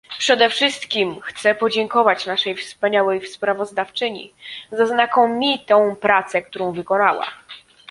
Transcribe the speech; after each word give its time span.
Przede 0.19 0.49
wszystkim 0.49 1.21
chcę 1.21 1.55
podziękować 1.55 2.25
naszej 2.25 2.55
wspaniałej 2.55 3.27
sprawozdawczyni 3.27 4.33
za 4.71 4.85
znakomitą 4.87 5.95
pracę, 5.95 6.41
którą 6.41 6.71
wykonała 6.71 7.25